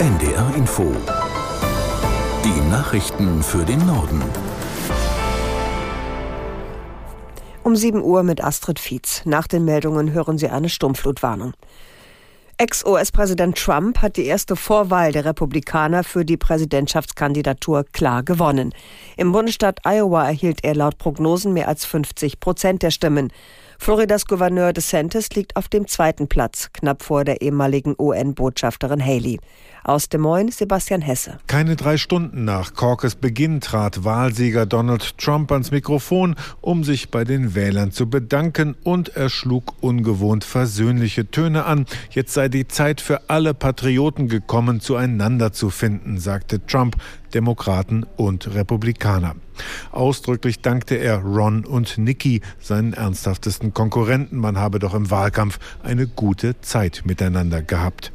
[0.00, 0.94] NDR Info.
[2.44, 4.22] Die Nachrichten für den Norden.
[7.64, 9.22] Um 7 Uhr mit Astrid Fietz.
[9.24, 11.54] Nach den Meldungen hören Sie eine Sturmflutwarnung.
[12.58, 18.74] Ex-US-Präsident Trump hat die erste Vorwahl der Republikaner für die Präsidentschaftskandidatur klar gewonnen.
[19.16, 23.32] Im Bundesstaat Iowa erhielt er laut Prognosen mehr als 50 Prozent der Stimmen.
[23.80, 29.38] Floridas Gouverneur DeSantis liegt auf dem zweiten Platz, knapp vor der ehemaligen UN-Botschafterin Haley.
[29.84, 31.38] Aus Des Moines Sebastian Hesse.
[31.46, 37.24] Keine drei Stunden nach Caucus Beginn trat Wahlsieger Donald Trump ans Mikrofon, um sich bei
[37.24, 41.86] den Wählern zu bedanken und er schlug ungewohnt versöhnliche Töne an.
[42.10, 46.96] Jetzt sei die Zeit für alle Patrioten gekommen, zueinander zu finden, sagte Trump,
[47.32, 49.36] Demokraten und Republikaner.
[49.92, 54.38] Ausdrücklich dankte er Ron und Nikki, seinen ernsthaftesten Konkurrenten.
[54.38, 58.12] Man habe doch im Wahlkampf eine gute Zeit miteinander gehabt.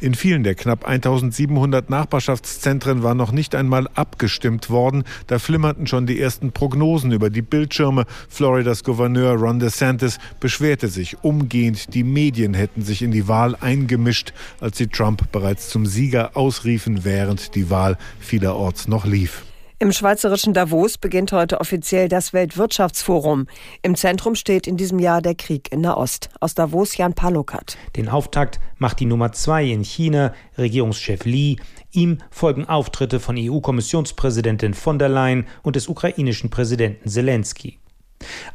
[0.00, 5.04] In vielen der knapp 1700 Nachbarschaftszentren war noch nicht einmal abgestimmt worden.
[5.26, 8.04] Da flimmerten schon die ersten Prognosen über die Bildschirme.
[8.28, 14.32] Floridas Gouverneur Ron DeSantis beschwerte sich umgehend, die Medien hätten sich in die Wahl eingemischt,
[14.60, 19.44] als sie Trump bereits zum Sieger ausriefen, während die Wahl vielerorts noch lief.
[19.82, 23.46] Im schweizerischen Davos beginnt heute offiziell das Weltwirtschaftsforum.
[23.80, 26.28] Im Zentrum steht in diesem Jahr der Krieg in der Ost.
[26.38, 27.78] Aus Davos Jan Palokat.
[27.96, 31.56] Den Auftakt macht die Nummer zwei in China, Regierungschef Li.
[31.92, 37.78] Ihm folgen Auftritte von EU-Kommissionspräsidentin von der Leyen und des ukrainischen Präsidenten Zelensky.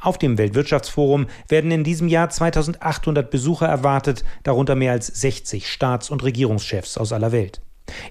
[0.02, 6.12] Auf dem Weltwirtschaftsforum werden in diesem Jahr 2800 Besucher erwartet, darunter mehr als 60 Staats-
[6.12, 7.62] und Regierungschefs aus aller Welt.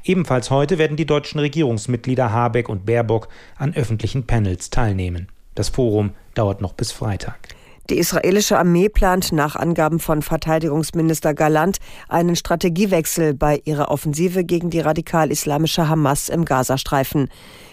[0.05, 5.29] Ebenfalls heute werden die deutschen Regierungsmitglieder Habeck und Baerbock an öffentlichen Panels teilnehmen.
[5.55, 7.49] Das Forum dauert noch bis Freitag.
[7.91, 11.77] Die israelische Armee plant nach Angaben von Verteidigungsminister Galant
[12.09, 17.29] einen Strategiewechsel bei ihrer Offensive gegen die radikal-islamische Hamas im Gazastreifen.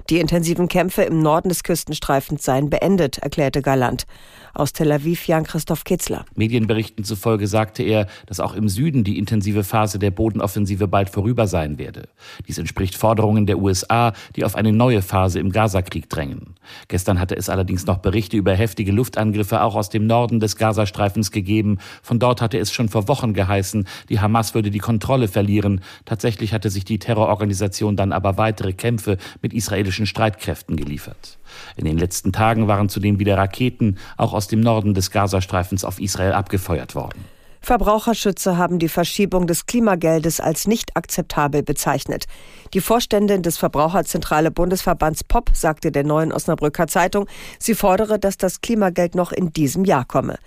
[0.10, 4.06] Die intensiven Kämpfe im Norden des Küstenstreifens seien beendet, erklärte Galant.
[4.54, 6.26] Aus Tel Aviv Jan-Christoph Kitzler.
[6.36, 11.48] Medienberichten zufolge sagte er, dass auch im Süden die intensive Phase der Bodenoffensive bald vorüber
[11.48, 12.10] sein werde.
[12.50, 16.56] Dies entspricht Forderungen der USA, die auf eine neue Phase im Gazakrieg drängen.
[16.90, 21.32] Gestern hatte es allerdings noch Berichte über heftige Luftangriffe auch aus dem Norden des Gazastreifens
[21.32, 21.80] gegeben.
[22.02, 25.82] Von dort hatte es schon vor Wochen geheißen, die Hamas würde die Kontrolle verlieren.
[26.06, 31.38] Tatsächlich hatte sich die Terrororganisation dann aber weitere Kämpfe mit israelischen Streitkräften geliefert.
[31.76, 36.00] In den letzten Tagen waren zudem wieder Raketen auch aus dem Norden des Gazastreifens auf
[36.00, 37.26] Israel abgefeuert worden.
[37.64, 42.26] Verbraucherschützer haben die Verschiebung des Klimageldes als nicht akzeptabel bezeichnet.
[42.74, 47.28] Die Vorständin des Verbraucherzentrale Bundesverbands POP sagte der neuen Osnabrücker Zeitung,
[47.60, 50.40] sie fordere, dass das Klimageld noch in diesem Jahr komme.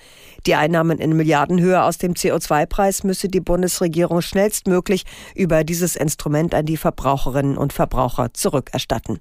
[0.45, 5.05] Die Einnahmen in Milliardenhöhe aus dem CO2-Preis müsse die Bundesregierung schnellstmöglich
[5.37, 9.21] über dieses Instrument an die Verbraucherinnen und Verbraucher zurückerstatten.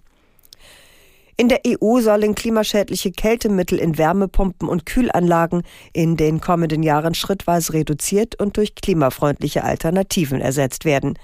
[1.36, 7.74] In der EU sollen klimaschädliche Kältemittel in Wärmepumpen und Kühlanlagen in den kommenden Jahren schrittweise
[7.74, 11.18] reduziert und durch klimafreundliche Alternativen ersetzt werden.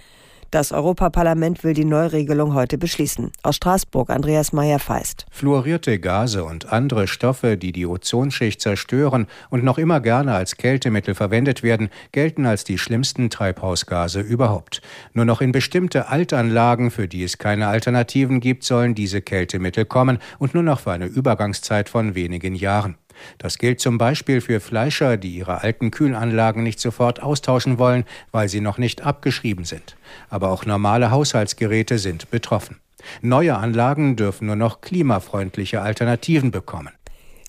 [0.52, 3.32] Das Europaparlament will die Neuregelung heute beschließen.
[3.44, 5.28] Aus Straßburg Andreas Meyer-Feist.
[5.30, 11.14] Fluorierte Gase und andere Stoffe, die die Ozonschicht zerstören und noch immer gerne als Kältemittel
[11.14, 14.82] verwendet werden, gelten als die schlimmsten Treibhausgase überhaupt.
[15.14, 20.18] Nur noch in bestimmte Altanlagen, für die es keine Alternativen gibt, sollen diese Kältemittel kommen
[20.40, 22.98] und nur noch für eine Übergangszeit von wenigen Jahren.
[23.38, 28.50] Das gilt zum Beispiel für Fleischer, die ihre alten Kühlanlagen nicht sofort austauschen wollen, weil
[28.50, 29.96] sie noch nicht abgeschrieben sind.
[30.30, 32.78] Aber auch normale Haushaltsgeräte sind betroffen.
[33.22, 36.92] Neue Anlagen dürfen nur noch klimafreundliche Alternativen bekommen.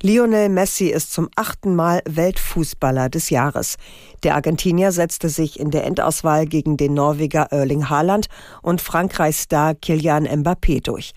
[0.02, 3.76] Lionel Messi ist zum achten Mal Weltfußballer des Jahres.
[4.22, 8.28] Der Argentinier setzte sich in der Endauswahl gegen den Norweger Erling Haaland
[8.62, 11.12] und Frankreichs Star Kylian Mbappé durch.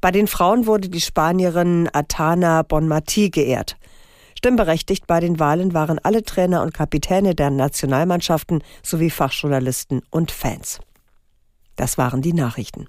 [0.00, 3.76] Bei den Frauen wurde die Spanierin Atana Bonmati geehrt.
[4.44, 10.80] Stimmberechtigt bei den Wahlen waren alle Trainer und Kapitäne der Nationalmannschaften sowie Fachjournalisten und Fans.
[11.76, 12.88] Das waren die Nachrichten.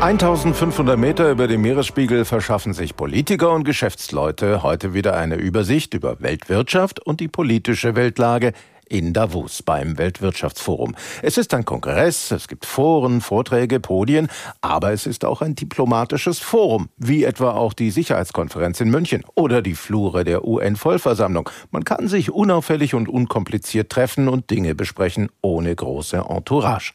[0.00, 6.22] »1500 Meter über dem Meeresspiegel verschaffen sich Politiker und Geschäftsleute heute wieder eine Übersicht über
[6.22, 8.54] Weltwirtschaft und die politische Weltlage
[8.92, 10.94] in Davos beim Weltwirtschaftsforum.
[11.22, 14.28] Es ist ein Kongress, es gibt Foren, Vorträge, Podien,
[14.60, 19.62] aber es ist auch ein diplomatisches Forum, wie etwa auch die Sicherheitskonferenz in München oder
[19.62, 21.48] die Flure der UN-Vollversammlung.
[21.70, 26.92] Man kann sich unauffällig und unkompliziert treffen und Dinge besprechen ohne große Entourage.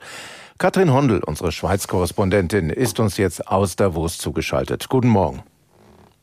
[0.59, 4.87] Katrin Hondel, unsere Schweiz-Korrespondentin, ist uns jetzt aus Davos zugeschaltet.
[4.87, 5.41] Guten Morgen.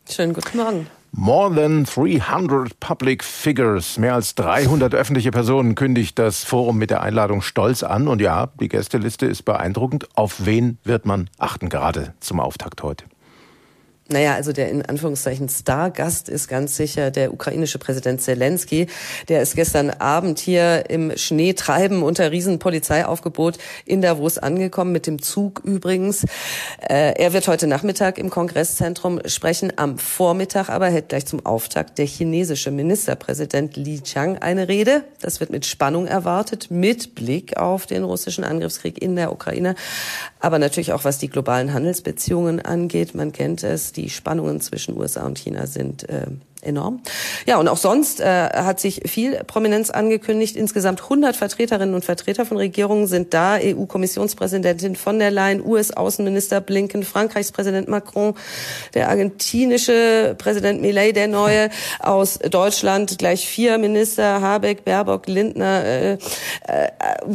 [0.09, 0.87] Schönen guten Morgen.
[1.17, 7.03] More than 300 public figures, mehr als 300 öffentliche Personen kündigt das Forum mit der
[7.03, 8.09] Einladung stolz an.
[8.09, 10.09] Und ja, die Gästeliste ist beeindruckend.
[10.17, 13.05] Auf wen wird man achten, gerade zum Auftakt heute?
[14.09, 18.87] Naja, also der in Anführungszeichen Stargast ist ganz sicher der ukrainische Präsident Zelensky.
[19.29, 23.57] Der ist gestern Abend hier im Schneetreiben unter Riesenpolizeiaufgebot
[23.87, 26.25] in Davos angekommen, mit dem Zug übrigens.
[26.87, 29.73] Äh, er wird heute Nachmittag im Kongresszentrum sprechen.
[29.77, 35.05] Am Vormittag aber hält gleich zum Auftakt der chinesische Ministerpräsident Li Chang eine Rede.
[35.23, 39.77] Das wird mit Spannung erwartet, mit Blick auf den russischen Angriffskrieg in der Ukraine.
[40.41, 43.15] Aber natürlich auch was die globalen Handelsbeziehungen angeht.
[43.15, 46.27] Man kennt es die Spannungen zwischen USA und China sind äh,
[46.65, 47.01] enorm.
[47.47, 50.57] Ja, und auch sonst äh, hat sich viel Prominenz angekündigt.
[50.57, 53.59] Insgesamt 100 Vertreterinnen und Vertreter von Regierungen sind da.
[53.61, 58.35] EU-Kommissionspräsidentin von der Leyen, US-Außenminister Blinken, Frankreichs Präsident Macron,
[58.95, 61.71] der argentinische Präsident Millet, der neue
[62.01, 65.85] aus Deutschland, gleich vier Minister, Habeck, Baerbock, Lindner.
[65.85, 66.19] Äh, äh,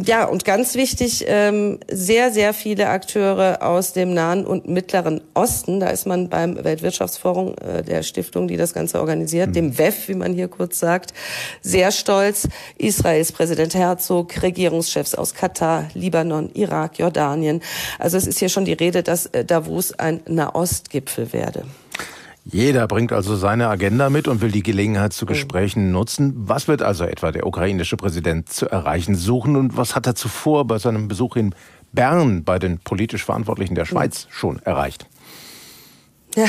[0.04, 5.80] ja, und ganz wichtig, äh, sehr, sehr viele Akteure aus dem Nahen und Mittleren Osten.
[5.80, 10.08] Da ist man beim Weltwirtschaftsforum äh, der Stiftung, die das Ganze organisiert, organisiert, dem WEF,
[10.08, 11.12] wie man hier kurz sagt,
[11.60, 12.48] sehr stolz.
[12.78, 17.60] Israels Präsident Herzog, Regierungschefs aus Katar, Libanon, Irak, Jordanien.
[17.98, 21.64] Also es ist hier schon die Rede, dass äh, Davos ein Nahostgipfel werde.
[22.46, 26.32] Jeder bringt also seine Agenda mit und will die Gelegenheit zu Gesprächen nutzen.
[26.36, 30.66] Was wird also etwa der ukrainische Präsident zu erreichen suchen und was hat er zuvor
[30.66, 31.54] bei seinem Besuch in
[31.92, 35.06] Bern bei den politisch Verantwortlichen der Schweiz schon erreicht?
[36.36, 36.46] Ja,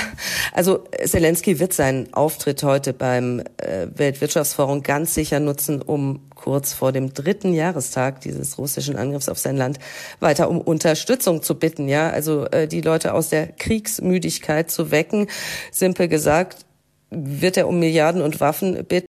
[0.53, 6.91] also Zelensky wird seinen Auftritt heute beim äh, Weltwirtschaftsforum ganz sicher nutzen, um kurz vor
[6.91, 9.79] dem dritten Jahrestag dieses russischen Angriffs auf sein Land
[10.19, 11.87] weiter um Unterstützung zu bitten.
[11.87, 15.27] Ja, also äh, die Leute aus der Kriegsmüdigkeit zu wecken.
[15.71, 16.65] Simpel gesagt,
[17.09, 19.10] wird er um Milliarden und Waffen bitten